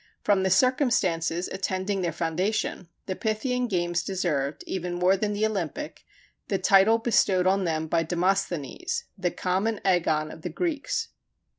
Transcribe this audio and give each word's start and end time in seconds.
From 0.23 0.41
the 0.41 0.49
circumstances 0.49 1.47
attending 1.49 2.01
their 2.01 2.11
foundation, 2.11 2.87
the 3.05 3.15
Pythian 3.15 3.67
games 3.67 4.01
deserved, 4.01 4.63
even 4.65 4.95
more 4.95 5.15
than 5.15 5.33
the 5.33 5.45
Olympic, 5.45 6.05
the 6.47 6.57
title 6.57 6.97
bestowed 6.97 7.45
on 7.45 7.65
them 7.65 7.85
by 7.85 8.01
Demosthenes 8.01 9.03
"the 9.15 9.29
common 9.29 9.79
Agon 9.85 10.31
of 10.31 10.41
the 10.41 10.49
Greeks." 10.49 11.09